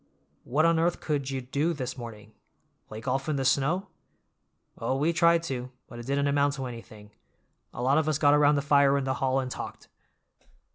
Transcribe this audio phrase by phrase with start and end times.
[0.45, 2.33] "What on earth could you do this morning?
[2.87, 3.89] Play golf in the snow?"
[4.79, 7.11] "Oh, we tried to, but it didn't amount to anything.
[7.71, 9.89] A lot of us got around the fire in the hall and talked.